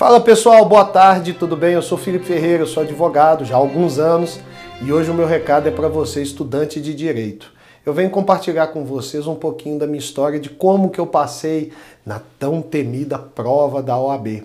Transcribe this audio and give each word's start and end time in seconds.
Fala 0.00 0.18
pessoal, 0.18 0.64
boa 0.64 0.86
tarde, 0.86 1.34
tudo 1.34 1.54
bem? 1.54 1.74
Eu 1.74 1.82
sou 1.82 1.98
Felipe 1.98 2.24
Ferreira, 2.24 2.64
sou 2.64 2.82
advogado 2.82 3.44
já 3.44 3.54
há 3.54 3.58
alguns 3.58 3.98
anos 3.98 4.40
e 4.80 4.90
hoje 4.90 5.10
o 5.10 5.14
meu 5.14 5.26
recado 5.26 5.68
é 5.68 5.70
para 5.70 5.88
você, 5.88 6.22
estudante 6.22 6.80
de 6.80 6.94
direito. 6.94 7.52
Eu 7.84 7.92
venho 7.92 8.08
compartilhar 8.08 8.68
com 8.68 8.82
vocês 8.82 9.26
um 9.26 9.34
pouquinho 9.34 9.78
da 9.78 9.86
minha 9.86 9.98
história 9.98 10.40
de 10.40 10.48
como 10.48 10.88
que 10.88 10.98
eu 10.98 11.06
passei 11.06 11.70
na 12.06 12.18
tão 12.38 12.62
temida 12.62 13.18
prova 13.18 13.82
da 13.82 13.98
OAB. 13.98 14.44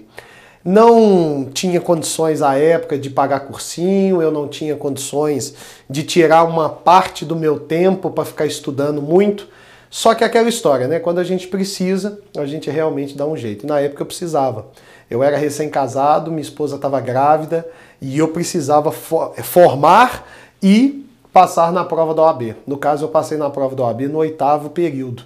Não 0.62 1.48
tinha 1.54 1.80
condições 1.80 2.42
à 2.42 2.58
época 2.58 2.98
de 2.98 3.10
pagar 3.10 3.48
cursinho, 3.48 4.22
eu 4.22 4.32
não 4.32 4.50
tinha 4.50 4.76
condições 4.76 5.56
de 5.90 6.04
tirar 6.04 6.44
uma 6.44 6.68
parte 6.68 7.24
do 7.24 7.34
meu 7.34 7.62
tempo 7.62 8.10
para 8.10 8.26
ficar 8.26 8.46
estudando 8.46 9.02
muito. 9.02 9.48
Só 9.90 10.14
que 10.14 10.26
aquela 10.26 10.50
história, 10.50 10.90
né? 10.90 11.00
Quando 11.00 11.20
a 11.20 11.24
gente 11.24 11.48
precisa, 11.48 12.20
a 12.36 12.46
gente 12.46 12.70
realmente 12.70 13.16
dá 13.16 13.26
um 13.26 13.38
jeito. 13.38 13.66
Na 13.66 13.80
época 13.80 14.02
eu 14.02 14.06
precisava. 14.06 14.66
Eu 15.10 15.22
era 15.22 15.38
recém-casado, 15.38 16.32
minha 16.32 16.42
esposa 16.42 16.76
estava 16.76 17.00
grávida 17.00 17.68
e 18.02 18.18
eu 18.18 18.30
precisava 18.30 18.92
formar 18.92 20.28
e 20.62 21.06
passar 21.32 21.72
na 21.72 21.84
prova 21.84 22.14
da 22.14 22.24
OAB. 22.24 22.56
No 22.66 22.78
caso, 22.78 23.06
eu 23.06 23.10
passei 23.10 23.38
na 23.38 23.50
prova 23.50 23.76
da 23.76 23.84
OAB 23.84 24.02
no 24.04 24.20
oitavo 24.20 24.70
período. 24.70 25.24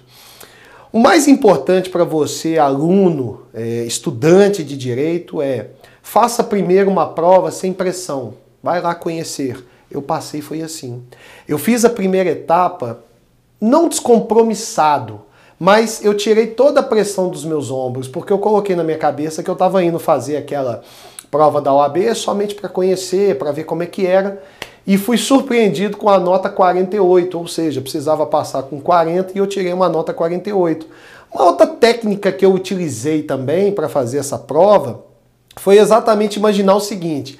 O 0.92 0.98
mais 0.98 1.28
importante 1.28 1.88
para 1.88 2.02
você, 2.02 2.58
aluno, 2.58 3.42
é, 3.54 3.84
estudante 3.84 4.64
de 4.64 4.76
direito, 4.76 5.40
é 5.40 5.68
faça 6.02 6.42
primeiro 6.42 6.90
uma 6.90 7.06
prova 7.06 7.50
sem 7.50 7.72
pressão. 7.72 8.34
Vai 8.62 8.80
lá 8.82 8.94
conhecer. 8.94 9.64
Eu 9.90 10.02
passei, 10.02 10.40
foi 10.40 10.62
assim. 10.62 11.02
Eu 11.46 11.58
fiz 11.58 11.84
a 11.84 11.90
primeira 11.90 12.30
etapa 12.30 13.04
não 13.60 13.88
descompromissado, 13.88 15.20
mas 15.60 16.02
eu 16.02 16.14
tirei 16.14 16.46
toda 16.46 16.80
a 16.80 16.82
pressão 16.82 17.28
dos 17.28 17.44
meus 17.44 17.70
ombros, 17.70 18.08
porque 18.08 18.32
eu 18.32 18.38
coloquei 18.38 18.74
na 18.74 18.82
minha 18.82 18.96
cabeça 18.96 19.42
que 19.42 19.50
eu 19.50 19.52
estava 19.52 19.84
indo 19.84 19.98
fazer 19.98 20.38
aquela 20.38 20.80
prova 21.30 21.60
da 21.60 21.70
OAB 21.70 22.14
somente 22.14 22.54
para 22.54 22.66
conhecer, 22.66 23.36
para 23.36 23.52
ver 23.52 23.64
como 23.64 23.82
é 23.82 23.86
que 23.86 24.06
era, 24.06 24.42
e 24.86 24.96
fui 24.96 25.18
surpreendido 25.18 25.98
com 25.98 26.08
a 26.08 26.18
nota 26.18 26.48
48, 26.48 27.38
ou 27.38 27.46
seja, 27.46 27.82
precisava 27.82 28.24
passar 28.24 28.62
com 28.62 28.80
40 28.80 29.32
e 29.34 29.38
eu 29.38 29.46
tirei 29.46 29.70
uma 29.70 29.90
nota 29.90 30.14
48. 30.14 30.86
Uma 31.30 31.44
outra 31.44 31.66
técnica 31.66 32.32
que 32.32 32.44
eu 32.44 32.54
utilizei 32.54 33.22
também 33.22 33.70
para 33.70 33.86
fazer 33.86 34.16
essa 34.16 34.38
prova 34.38 35.04
foi 35.56 35.76
exatamente 35.76 36.36
imaginar 36.36 36.74
o 36.74 36.80
seguinte: 36.80 37.38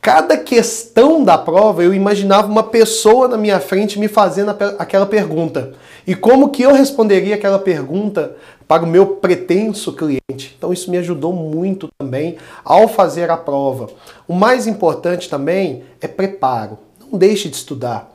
cada 0.00 0.36
questão 0.36 1.22
da 1.22 1.36
prova 1.36 1.84
eu 1.84 1.92
imaginava 1.92 2.48
uma 2.48 2.62
pessoa 2.62 3.28
na 3.28 3.36
minha 3.36 3.60
frente 3.60 3.98
me 3.98 4.08
fazendo 4.08 4.50
aquela 4.78 5.06
pergunta. 5.06 5.74
E 6.06 6.14
como 6.14 6.48
que 6.48 6.62
eu 6.62 6.72
responderia 6.72 7.34
aquela 7.34 7.58
pergunta 7.58 8.34
para 8.66 8.82
o 8.82 8.86
meu 8.86 9.06
pretenso 9.16 9.92
cliente? 9.92 10.54
Então 10.56 10.72
isso 10.72 10.90
me 10.90 10.96
ajudou 10.98 11.32
muito 11.32 11.88
também 11.98 12.36
ao 12.64 12.88
fazer 12.88 13.30
a 13.30 13.36
prova. 13.36 13.88
O 14.26 14.34
mais 14.34 14.66
importante 14.66 15.28
também 15.28 15.84
é 16.00 16.08
preparo. 16.08 16.78
Não 17.00 17.18
deixe 17.18 17.48
de 17.48 17.56
estudar. 17.56 18.10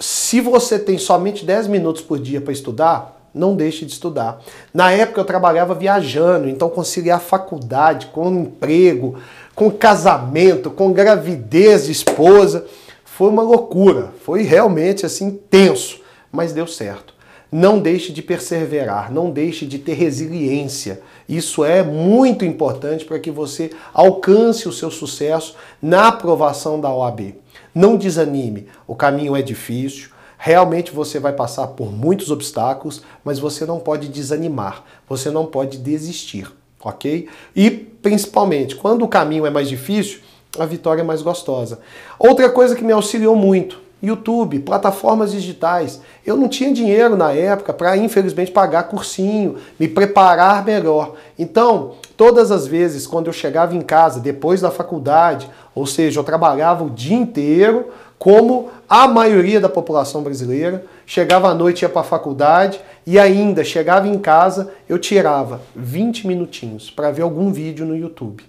Se 0.00 0.40
você 0.40 0.78
tem 0.78 0.98
somente 0.98 1.44
10 1.44 1.66
minutos 1.66 2.02
por 2.02 2.18
dia 2.18 2.40
para 2.40 2.52
estudar, 2.52 3.19
não 3.34 3.54
deixe 3.54 3.84
de 3.84 3.92
estudar. 3.92 4.40
Na 4.72 4.90
época 4.90 5.20
eu 5.20 5.24
trabalhava 5.24 5.74
viajando, 5.74 6.48
então 6.48 6.68
conciliar 6.68 7.20
faculdade 7.20 8.06
com 8.06 8.30
emprego, 8.30 9.16
com 9.54 9.70
casamento, 9.70 10.70
com 10.70 10.92
gravidez 10.92 11.86
de 11.86 11.92
esposa, 11.92 12.66
foi 13.04 13.28
uma 13.28 13.42
loucura. 13.42 14.10
Foi 14.24 14.42
realmente 14.42 15.04
assim 15.04 15.38
tenso, 15.50 16.00
mas 16.32 16.52
deu 16.52 16.66
certo. 16.66 17.14
Não 17.52 17.80
deixe 17.80 18.12
de 18.12 18.22
perseverar, 18.22 19.12
não 19.12 19.30
deixe 19.30 19.66
de 19.66 19.78
ter 19.78 19.94
resiliência. 19.94 21.02
Isso 21.28 21.64
é 21.64 21.82
muito 21.82 22.44
importante 22.44 23.04
para 23.04 23.18
que 23.18 23.30
você 23.30 23.70
alcance 23.92 24.68
o 24.68 24.72
seu 24.72 24.90
sucesso 24.90 25.56
na 25.82 26.08
aprovação 26.08 26.80
da 26.80 26.94
OAB. 26.94 27.34
Não 27.74 27.96
desanime, 27.96 28.68
o 28.86 28.94
caminho 28.94 29.34
é 29.34 29.42
difícil, 29.42 30.10
realmente 30.42 30.90
você 30.90 31.20
vai 31.20 31.34
passar 31.34 31.66
por 31.66 31.92
muitos 31.92 32.30
obstáculos, 32.30 33.02
mas 33.22 33.38
você 33.38 33.66
não 33.66 33.78
pode 33.78 34.08
desanimar, 34.08 34.82
você 35.06 35.30
não 35.30 35.44
pode 35.44 35.76
desistir, 35.76 36.50
ok? 36.82 37.28
E 37.54 37.70
principalmente, 37.70 38.74
quando 38.74 39.04
o 39.04 39.08
caminho 39.08 39.44
é 39.44 39.50
mais 39.50 39.68
difícil, 39.68 40.20
a 40.58 40.64
vitória 40.64 41.02
é 41.02 41.04
mais 41.04 41.20
gostosa. 41.20 41.80
Outra 42.18 42.48
coisa 42.48 42.74
que 42.74 42.82
me 42.82 42.90
auxiliou 42.90 43.36
muito 43.36 43.78
YouTube, 44.02 44.60
plataformas 44.60 45.30
digitais. 45.30 46.00
Eu 46.24 46.36
não 46.36 46.48
tinha 46.48 46.72
dinheiro 46.72 47.16
na 47.16 47.32
época 47.32 47.72
para, 47.72 47.96
infelizmente, 47.96 48.50
pagar 48.50 48.84
cursinho, 48.84 49.56
me 49.78 49.86
preparar 49.86 50.64
melhor. 50.64 51.16
Então, 51.38 51.96
todas 52.16 52.50
as 52.50 52.66
vezes 52.66 53.06
quando 53.06 53.26
eu 53.26 53.32
chegava 53.32 53.76
em 53.76 53.82
casa 53.82 54.18
depois 54.18 54.62
da 54.62 54.70
faculdade, 54.70 55.50
ou 55.74 55.86
seja, 55.86 56.18
eu 56.18 56.24
trabalhava 56.24 56.82
o 56.82 56.90
dia 56.90 57.16
inteiro, 57.16 57.90
como 58.20 58.68
a 58.86 59.08
maioria 59.08 59.58
da 59.58 59.68
população 59.70 60.22
brasileira, 60.22 60.84
chegava 61.06 61.48
à 61.48 61.54
noite 61.54 61.82
ia 61.82 61.88
para 61.88 62.02
a 62.02 62.04
faculdade 62.04 62.78
e 63.06 63.18
ainda 63.18 63.64
chegava 63.64 64.06
em 64.06 64.18
casa, 64.18 64.70
eu 64.86 64.98
tirava 64.98 65.62
20 65.74 66.26
minutinhos 66.26 66.90
para 66.90 67.10
ver 67.10 67.22
algum 67.22 67.50
vídeo 67.50 67.86
no 67.86 67.96
YouTube. 67.96 68.44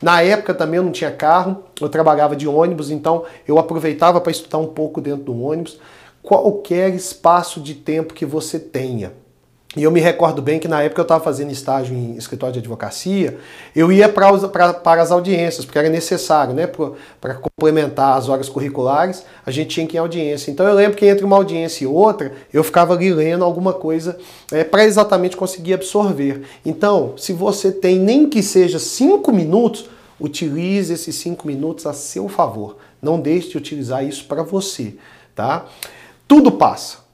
Na 0.00 0.22
época 0.22 0.54
também 0.54 0.76
eu 0.76 0.84
não 0.84 0.92
tinha 0.92 1.10
carro, 1.10 1.64
eu 1.80 1.88
trabalhava 1.88 2.36
de 2.36 2.46
ônibus, 2.46 2.88
então 2.88 3.24
eu 3.48 3.58
aproveitava 3.58 4.20
para 4.20 4.30
estudar 4.30 4.58
um 4.58 4.68
pouco 4.68 5.00
dentro 5.00 5.24
do 5.24 5.42
ônibus. 5.42 5.80
Qualquer 6.22 6.94
espaço 6.94 7.60
de 7.60 7.74
tempo 7.74 8.14
que 8.14 8.24
você 8.24 8.60
tenha. 8.60 9.12
E 9.76 9.82
eu 9.82 9.90
me 9.90 10.00
recordo 10.00 10.40
bem 10.40 10.58
que 10.58 10.66
na 10.66 10.82
época 10.82 11.02
eu 11.02 11.04
estava 11.04 11.22
fazendo 11.22 11.52
estágio 11.52 11.94
em 11.94 12.16
escritório 12.16 12.54
de 12.54 12.60
advocacia, 12.60 13.36
eu 13.74 13.92
ia 13.92 14.08
pra, 14.08 14.32
pra, 14.48 14.72
para 14.72 15.02
as 15.02 15.10
audiências, 15.10 15.66
porque 15.66 15.78
era 15.78 15.90
necessário, 15.90 16.54
né? 16.54 16.66
Para 17.20 17.34
complementar 17.34 18.16
as 18.16 18.26
horas 18.30 18.48
curriculares, 18.48 19.22
a 19.44 19.50
gente 19.50 19.68
tinha 19.68 19.86
que 19.86 19.94
ir 19.94 19.98
em 19.98 20.00
audiência. 20.00 20.50
Então 20.50 20.66
eu 20.66 20.74
lembro 20.74 20.96
que 20.96 21.04
entre 21.04 21.26
uma 21.26 21.36
audiência 21.36 21.84
e 21.84 21.86
outra, 21.86 22.32
eu 22.50 22.64
ficava 22.64 22.94
ali 22.94 23.12
lendo 23.12 23.44
alguma 23.44 23.74
coisa 23.74 24.16
é, 24.50 24.64
para 24.64 24.82
exatamente 24.82 25.36
conseguir 25.36 25.74
absorver. 25.74 26.42
Então, 26.64 27.12
se 27.18 27.34
você 27.34 27.70
tem 27.70 27.98
nem 27.98 28.30
que 28.30 28.42
seja 28.42 28.78
cinco 28.78 29.30
minutos, 29.30 29.90
utilize 30.18 30.90
esses 30.90 31.16
cinco 31.16 31.46
minutos 31.46 31.84
a 31.84 31.92
seu 31.92 32.30
favor. 32.30 32.78
Não 33.02 33.20
deixe 33.20 33.50
de 33.50 33.58
utilizar 33.58 34.02
isso 34.02 34.24
para 34.24 34.42
você, 34.42 34.94
tá? 35.34 35.66
Tudo 36.26 36.50
passa. 36.50 37.05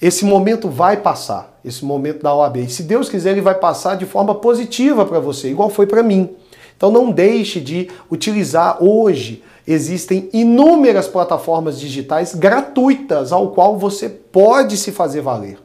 Esse 0.00 0.26
momento 0.26 0.68
vai 0.68 0.98
passar, 0.98 1.58
esse 1.64 1.84
momento 1.84 2.22
da 2.22 2.34
OAB. 2.34 2.58
E 2.58 2.68
se 2.68 2.82
Deus 2.82 3.08
quiser, 3.08 3.32
ele 3.32 3.40
vai 3.40 3.54
passar 3.54 3.96
de 3.96 4.04
forma 4.04 4.34
positiva 4.34 5.06
para 5.06 5.18
você, 5.18 5.50
igual 5.50 5.70
foi 5.70 5.86
para 5.86 6.02
mim. 6.02 6.36
Então 6.76 6.90
não 6.90 7.10
deixe 7.10 7.60
de 7.60 7.88
utilizar 8.10 8.82
hoje. 8.82 9.42
Existem 9.66 10.28
inúmeras 10.32 11.08
plataformas 11.08 11.80
digitais 11.80 12.34
gratuitas 12.34 13.32
ao 13.32 13.50
qual 13.52 13.78
você 13.78 14.08
pode 14.08 14.76
se 14.76 14.92
fazer 14.92 15.22
valer. 15.22 15.58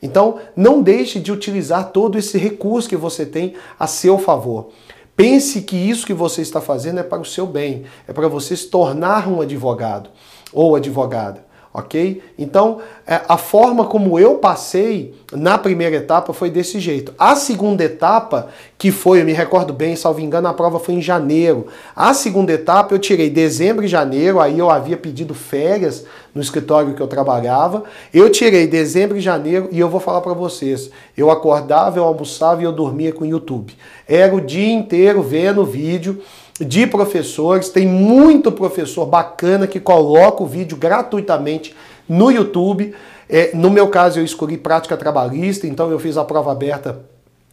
Então 0.00 0.38
não 0.54 0.80
deixe 0.80 1.18
de 1.18 1.32
utilizar 1.32 1.90
todo 1.90 2.16
esse 2.16 2.38
recurso 2.38 2.88
que 2.88 2.96
você 2.96 3.26
tem 3.26 3.54
a 3.78 3.88
seu 3.88 4.16
favor. 4.16 4.68
Pense 5.16 5.60
que 5.62 5.76
isso 5.76 6.06
que 6.06 6.14
você 6.14 6.40
está 6.40 6.60
fazendo 6.60 7.00
é 7.00 7.02
para 7.02 7.20
o 7.20 7.24
seu 7.24 7.46
bem, 7.46 7.84
é 8.06 8.12
para 8.12 8.28
você 8.28 8.56
se 8.56 8.68
tornar 8.68 9.28
um 9.28 9.40
advogado 9.40 10.08
ou 10.52 10.76
advogada 10.76 11.51
ok? 11.74 12.22
Então, 12.38 12.78
é, 13.06 13.22
a 13.26 13.36
forma 13.38 13.86
como 13.86 14.18
eu 14.18 14.34
passei 14.34 15.14
na 15.32 15.56
primeira 15.56 15.96
etapa 15.96 16.32
foi 16.32 16.50
desse 16.50 16.78
jeito. 16.78 17.14
A 17.18 17.34
segunda 17.34 17.82
etapa, 17.82 18.48
que 18.76 18.90
foi, 18.90 19.20
eu 19.20 19.24
me 19.24 19.32
recordo 19.32 19.72
bem, 19.72 19.96
salvo 19.96 20.20
engano, 20.20 20.48
a 20.48 20.52
prova 20.52 20.78
foi 20.78 20.94
em 20.94 21.02
janeiro. 21.02 21.66
A 21.96 22.12
segunda 22.12 22.52
etapa 22.52 22.94
eu 22.94 22.98
tirei 22.98 23.30
dezembro 23.30 23.84
e 23.84 23.88
janeiro, 23.88 24.38
aí 24.38 24.58
eu 24.58 24.70
havia 24.70 24.96
pedido 24.96 25.34
férias 25.34 26.04
no 26.34 26.42
escritório 26.42 26.94
que 26.94 27.00
eu 27.00 27.08
trabalhava. 27.08 27.84
Eu 28.12 28.28
tirei 28.28 28.66
dezembro 28.66 29.16
e 29.16 29.20
janeiro 29.20 29.68
e 29.72 29.80
eu 29.80 29.88
vou 29.88 30.00
falar 30.00 30.20
para 30.20 30.34
vocês, 30.34 30.90
eu 31.16 31.30
acordava, 31.30 31.98
eu 31.98 32.04
almoçava 32.04 32.60
e 32.60 32.64
eu 32.64 32.72
dormia 32.72 33.12
com 33.12 33.24
o 33.24 33.26
YouTube. 33.26 33.74
Era 34.06 34.34
o 34.34 34.40
dia 34.40 34.72
inteiro 34.72 35.22
vendo 35.22 35.64
vídeo 35.64 36.22
de 36.64 36.86
professores. 36.86 37.68
Tem 37.68 37.86
muito 37.86 38.52
professor 38.52 39.06
bacana 39.06 39.66
que 39.66 39.80
coloca 39.80 40.42
o 40.42 40.46
vídeo 40.46 40.76
gratuitamente 40.76 41.74
no 42.08 42.30
YouTube. 42.30 42.94
É, 43.28 43.50
no 43.54 43.70
meu 43.70 43.88
caso, 43.88 44.20
eu 44.20 44.24
escolhi 44.24 44.56
prática 44.56 44.96
trabalhista, 44.96 45.66
então 45.66 45.90
eu 45.90 45.98
fiz 45.98 46.16
a 46.16 46.24
prova 46.24 46.52
aberta 46.52 47.00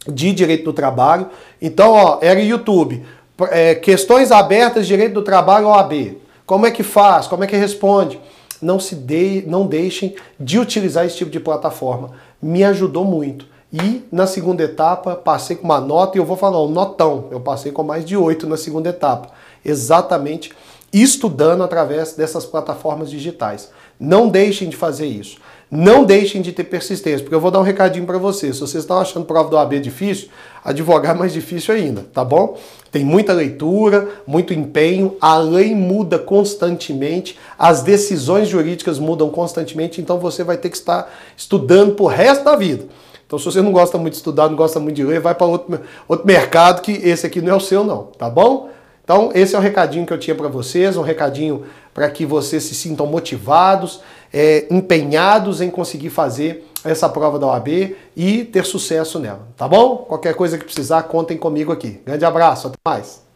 de 0.06 0.32
direito 0.32 0.64
do 0.64 0.72
trabalho. 0.72 1.28
Então, 1.60 1.92
ó, 1.92 2.18
era 2.20 2.40
YouTube. 2.40 3.04
É, 3.50 3.74
questões 3.74 4.30
abertas 4.30 4.86
direito 4.86 5.14
do 5.14 5.22
trabalho 5.22 5.68
OAB. 5.68 6.18
Como 6.44 6.66
é 6.66 6.70
que 6.70 6.82
faz? 6.82 7.26
Como 7.26 7.44
é 7.44 7.46
que 7.46 7.56
responde? 7.56 8.20
Não 8.60 8.78
se 8.78 8.94
de, 8.94 9.44
não 9.46 9.66
deixem 9.66 10.14
de 10.38 10.58
utilizar 10.58 11.06
esse 11.06 11.16
tipo 11.16 11.30
de 11.30 11.40
plataforma. 11.40 12.10
Me 12.42 12.62
ajudou 12.64 13.04
muito. 13.04 13.46
E 13.72 14.04
na 14.10 14.26
segunda 14.26 14.62
etapa 14.64 15.14
passei 15.14 15.56
com 15.56 15.64
uma 15.64 15.80
nota, 15.80 16.18
e 16.18 16.20
eu 16.20 16.24
vou 16.24 16.36
falar 16.36 16.62
um 16.62 16.68
notão, 16.68 17.28
eu 17.30 17.38
passei 17.40 17.70
com 17.70 17.84
mais 17.84 18.04
de 18.04 18.16
oito 18.16 18.46
na 18.46 18.56
segunda 18.56 18.88
etapa, 18.88 19.28
exatamente 19.64 20.52
estudando 20.92 21.62
através 21.62 22.14
dessas 22.14 22.44
plataformas 22.44 23.08
digitais. 23.08 23.70
Não 23.98 24.28
deixem 24.28 24.68
de 24.68 24.76
fazer 24.76 25.06
isso. 25.06 25.38
não 25.70 26.04
deixem 26.04 26.42
de 26.42 26.50
ter 26.50 26.64
persistência, 26.64 27.20
porque 27.20 27.34
eu 27.34 27.40
vou 27.40 27.50
dar 27.50 27.60
um 27.60 27.62
recadinho 27.62 28.04
para 28.04 28.18
vocês. 28.18 28.56
Se 28.56 28.60
vocês 28.60 28.82
estão 28.82 28.98
achando 28.98 29.24
prova 29.24 29.48
do 29.48 29.56
AB 29.56 29.78
difícil, 29.78 30.28
advogar 30.64 31.14
é 31.14 31.18
mais 31.18 31.32
difícil 31.32 31.72
ainda, 31.72 32.04
tá 32.12 32.24
bom? 32.24 32.58
Tem 32.90 33.04
muita 33.04 33.32
leitura, 33.32 34.08
muito 34.26 34.52
empenho, 34.52 35.16
a 35.20 35.38
lei 35.38 35.72
muda 35.72 36.18
constantemente, 36.18 37.38
as 37.56 37.82
decisões 37.82 38.48
jurídicas 38.48 38.98
mudam 38.98 39.30
constantemente, 39.30 40.00
então 40.00 40.18
você 40.18 40.42
vai 40.42 40.56
ter 40.56 40.70
que 40.70 40.76
estar 40.76 41.08
estudando 41.36 41.94
pro 41.94 42.06
resto 42.06 42.44
da 42.44 42.56
vida. 42.56 42.84
Então, 43.30 43.38
se 43.38 43.44
você 43.44 43.62
não 43.62 43.70
gosta 43.70 43.96
muito 43.96 44.14
de 44.14 44.16
estudar, 44.16 44.48
não 44.48 44.56
gosta 44.56 44.80
muito 44.80 44.96
de 44.96 45.04
ler, 45.04 45.20
vai 45.20 45.36
para 45.36 45.46
outro, 45.46 45.78
outro 46.08 46.26
mercado 46.26 46.82
que 46.82 46.90
esse 46.90 47.24
aqui 47.24 47.40
não 47.40 47.52
é 47.52 47.56
o 47.56 47.60
seu, 47.60 47.84
não, 47.84 48.06
tá 48.18 48.28
bom? 48.28 48.70
Então, 49.04 49.30
esse 49.32 49.54
é 49.54 49.58
o 49.58 49.62
recadinho 49.62 50.04
que 50.04 50.12
eu 50.12 50.18
tinha 50.18 50.34
para 50.34 50.48
vocês, 50.48 50.96
um 50.96 51.02
recadinho 51.02 51.62
para 51.94 52.10
que 52.10 52.26
vocês 52.26 52.64
se 52.64 52.74
sintam 52.74 53.06
motivados, 53.06 54.00
é, 54.34 54.66
empenhados 54.68 55.60
em 55.60 55.70
conseguir 55.70 56.10
fazer 56.10 56.68
essa 56.84 57.08
prova 57.08 57.38
da 57.38 57.46
OAB 57.46 57.94
e 58.16 58.44
ter 58.46 58.64
sucesso 58.64 59.20
nela, 59.20 59.46
tá 59.56 59.68
bom? 59.68 59.98
Qualquer 59.98 60.34
coisa 60.34 60.58
que 60.58 60.64
precisar, 60.64 61.04
contem 61.04 61.38
comigo 61.38 61.70
aqui. 61.70 62.00
Grande 62.04 62.24
abraço, 62.24 62.66
até 62.66 62.78
mais! 62.84 63.29